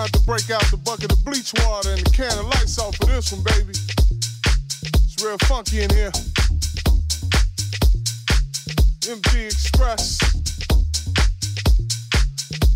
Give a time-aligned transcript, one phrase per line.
[0.00, 2.92] gonna have to break out the bucket of bleach water and the can of Lysol
[2.92, 3.76] for this one, baby.
[3.76, 6.10] It's real funky in here.
[9.04, 10.18] MP Express.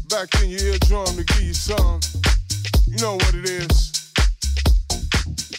[0.08, 2.00] Back in your eardrum to give you some.
[2.88, 4.12] You know what it is.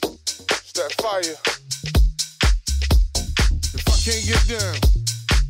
[0.05, 1.37] It's that fire.
[3.73, 4.75] If I can't get down,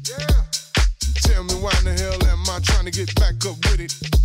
[0.08, 0.44] yeah.
[1.28, 4.25] Tell me why in the hell am I trying to get back up with it?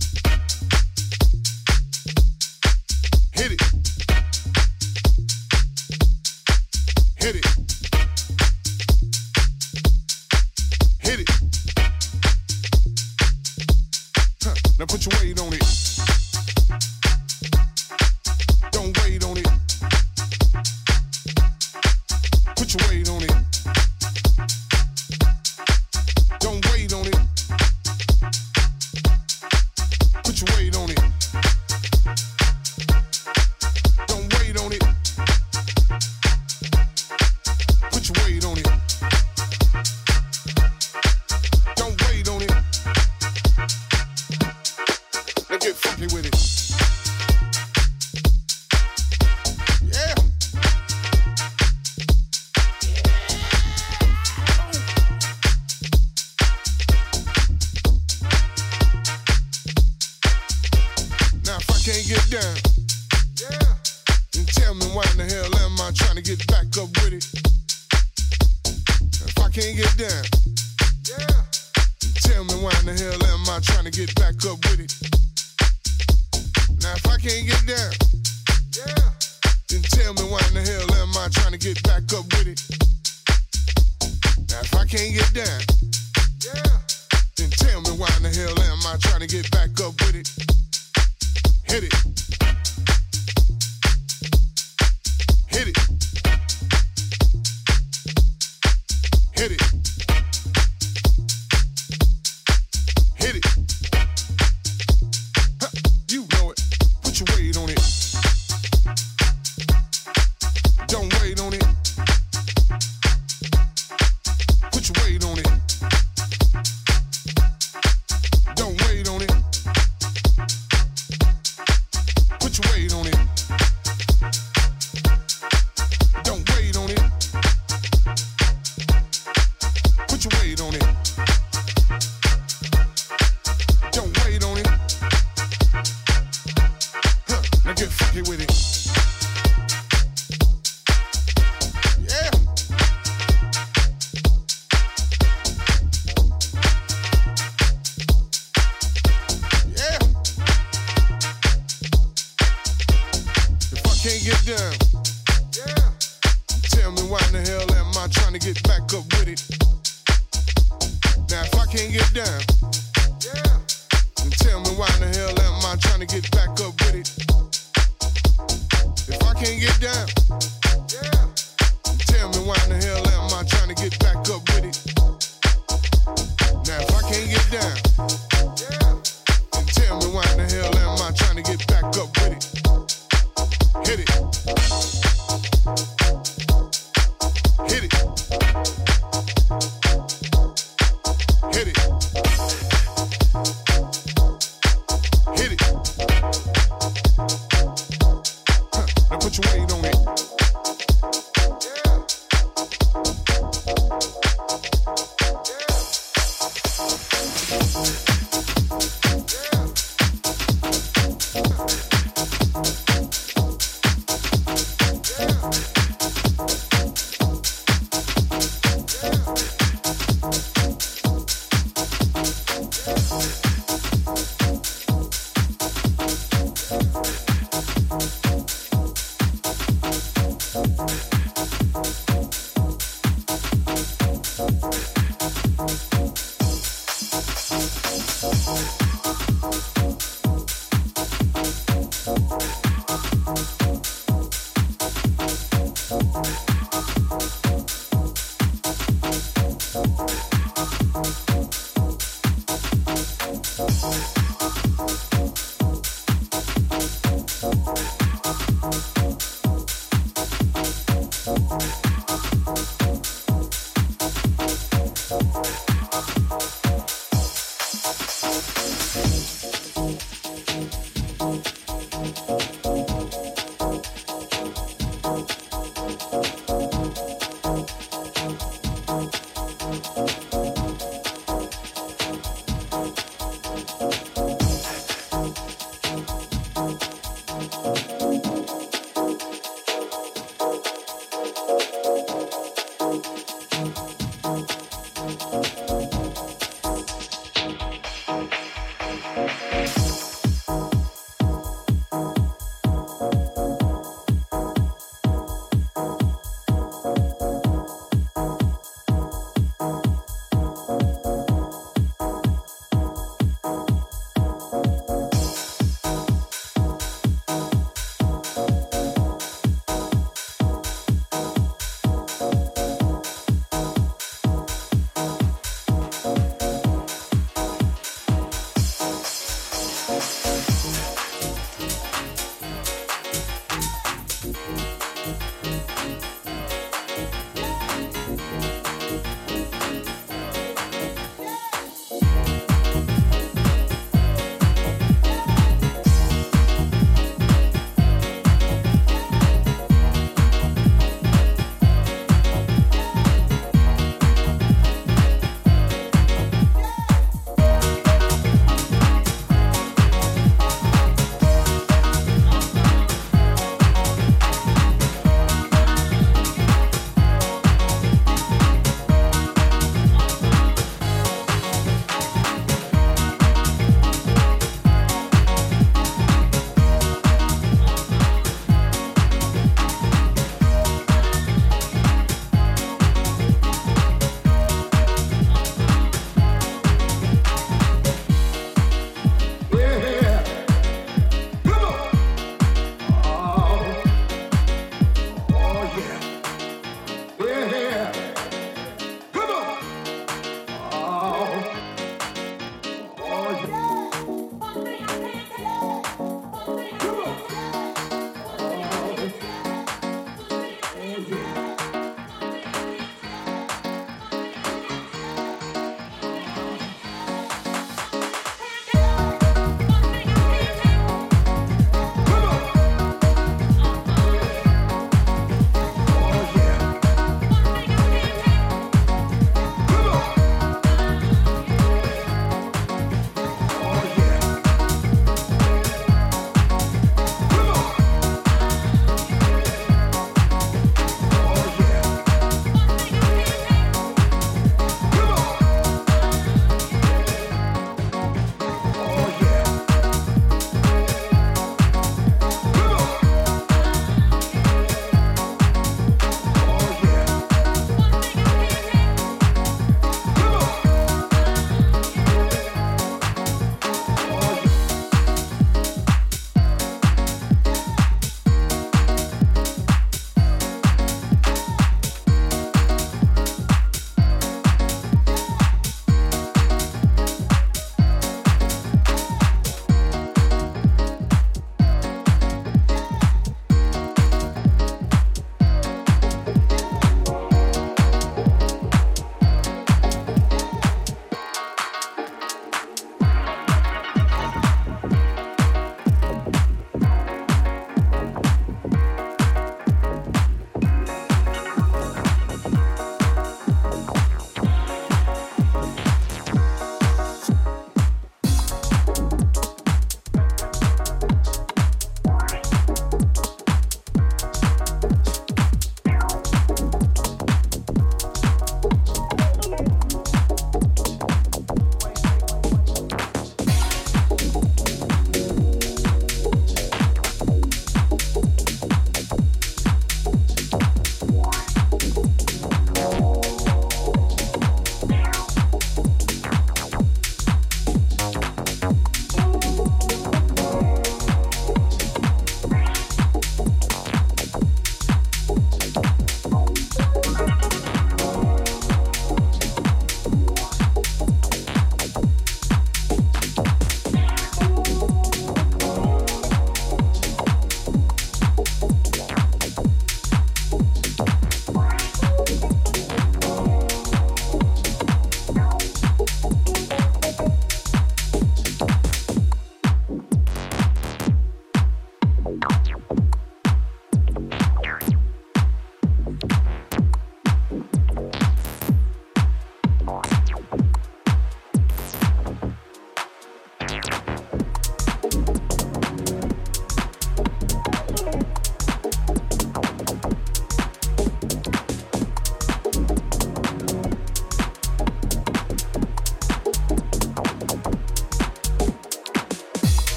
[22.61, 23.10] Put your weight on.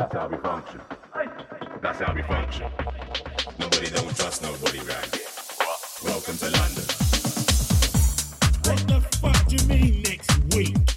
[0.00, 0.80] That's how we function.
[1.82, 2.70] That's how we function.
[3.58, 5.26] Nobody don't trust nobody right here.
[6.02, 6.84] Welcome to London.
[8.64, 10.89] What the fuck do you mean next week?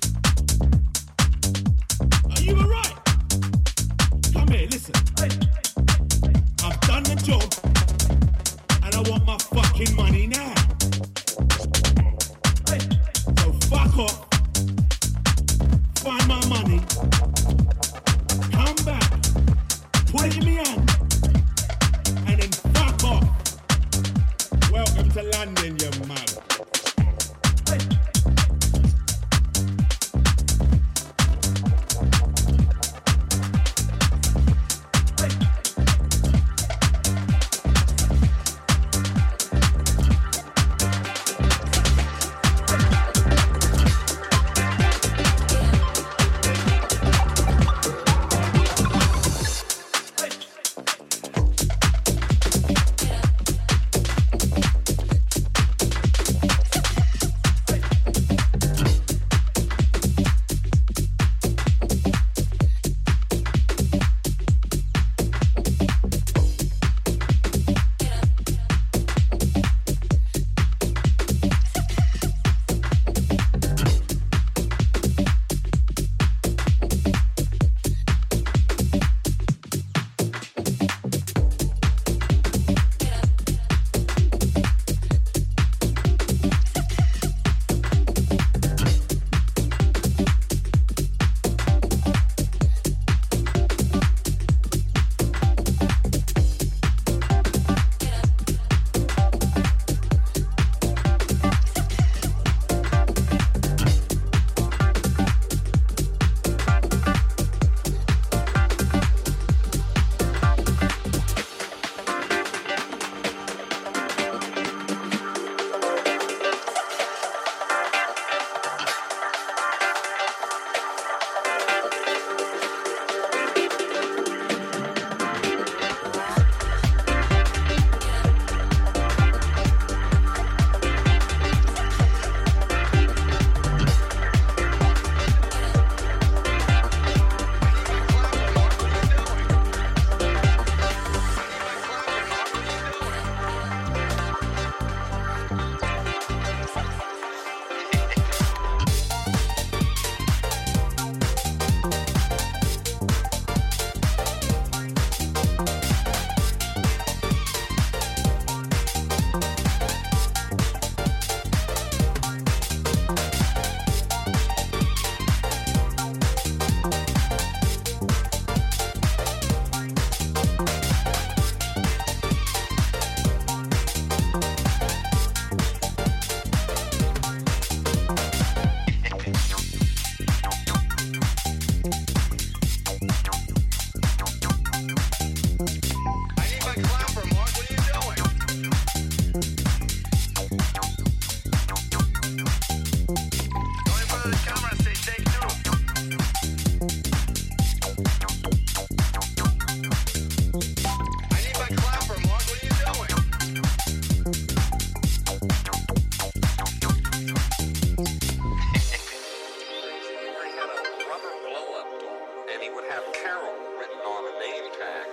[212.76, 215.08] would have Carol written on a name tag.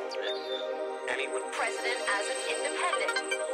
[1.10, 1.42] And he would...
[1.52, 3.49] President as an independent.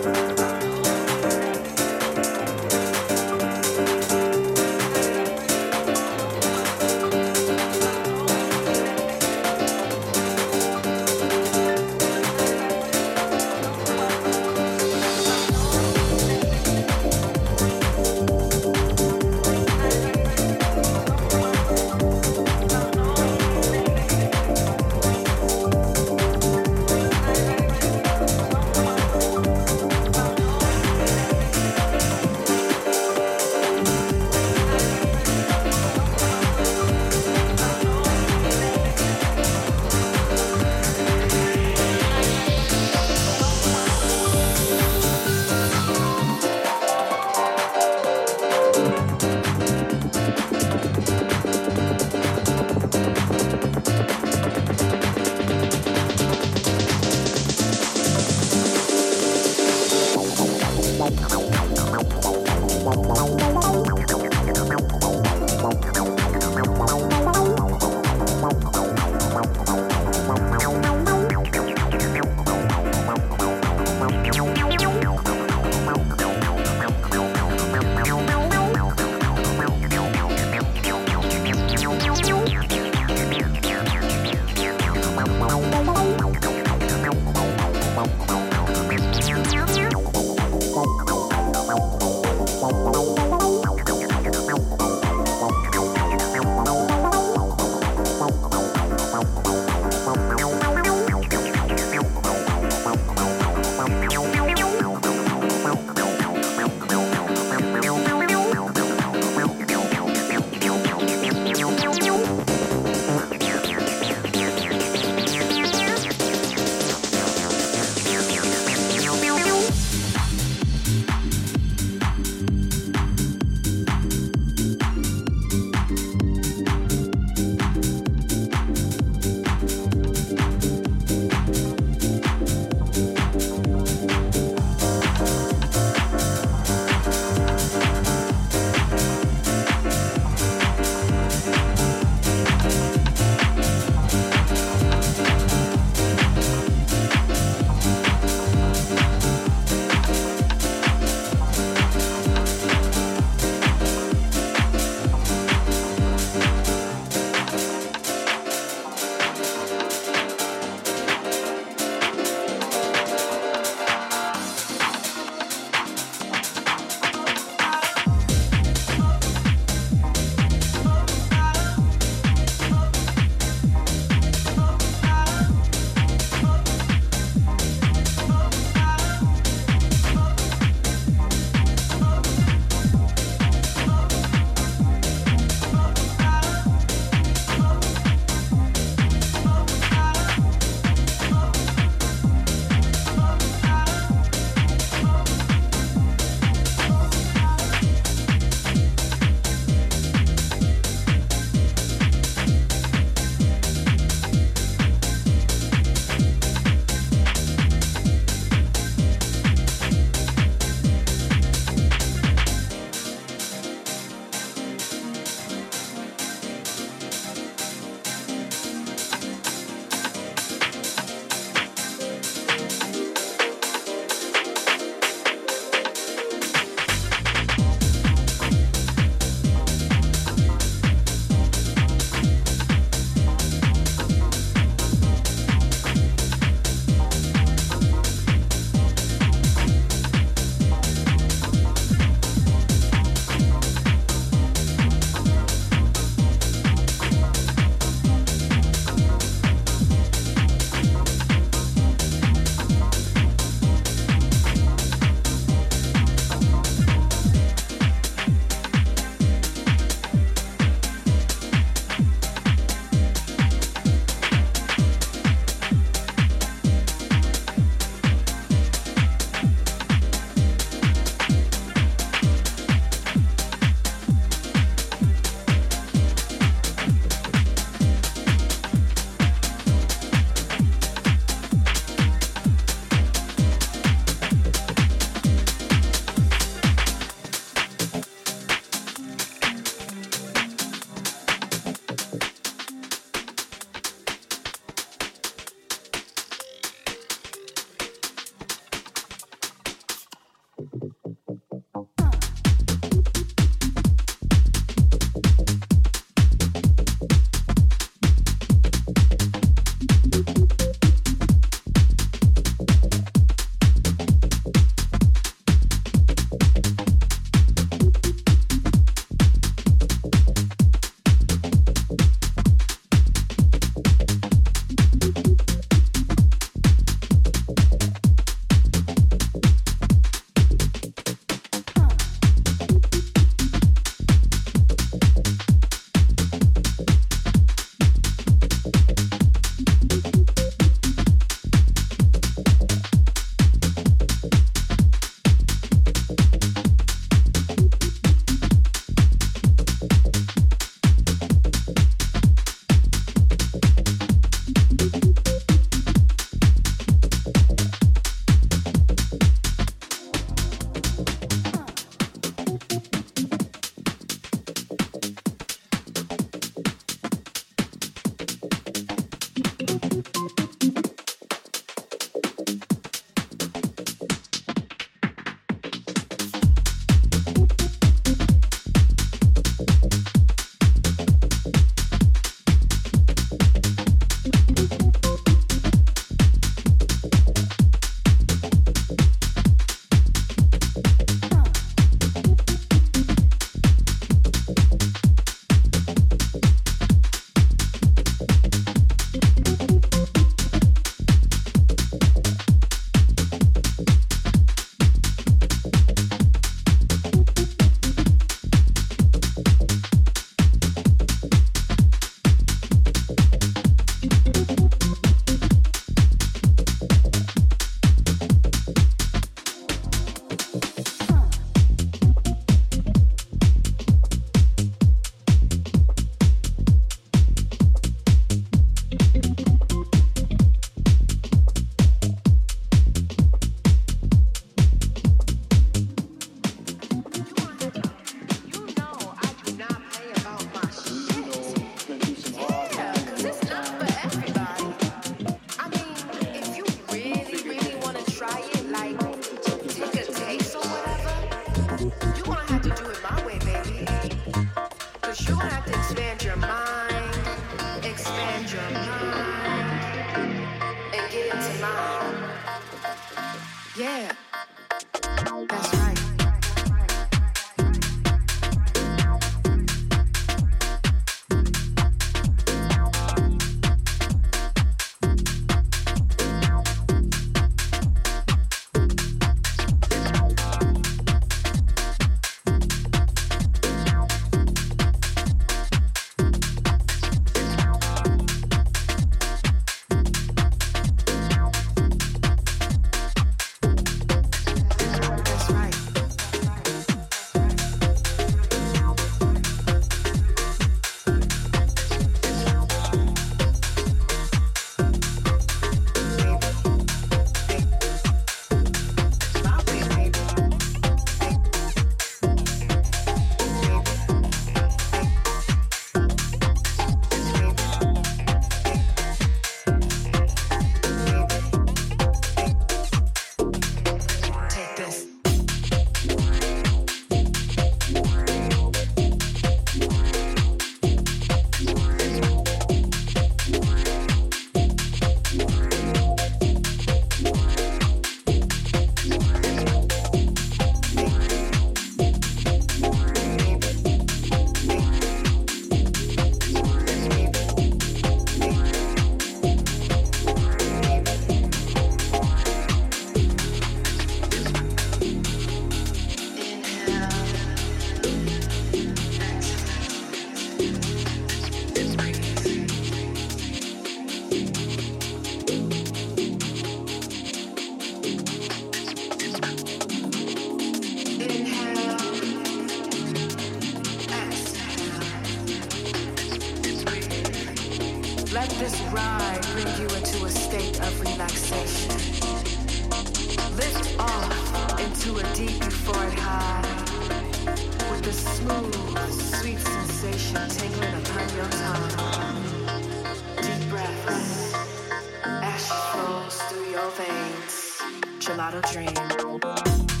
[598.31, 600.00] gelato dream.